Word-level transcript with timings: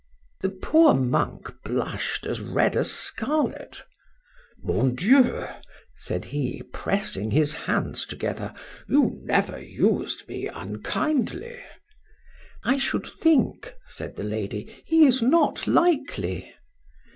The 0.39 0.49
poor 0.49 0.95
monk 0.95 1.61
blush'd 1.63 2.25
as 2.25 2.41
red 2.41 2.75
as 2.75 2.91
scarlet. 2.91 3.83
Mon 4.63 4.95
Dieu! 4.95 5.45
said 5.93 6.25
he, 6.25 6.63
pressing 6.73 7.29
his 7.29 7.53
hands 7.53 8.07
together—you 8.07 9.19
never 9.21 9.61
used 9.63 10.27
me 10.27 10.47
unkindly.—I 10.47 12.77
should 12.79 13.05
think, 13.05 13.75
said 13.85 14.15
the 14.15 14.23
lady, 14.23 14.81
he 14.87 15.05
is 15.05 15.21
not 15.21 15.67
likely. 15.67 16.51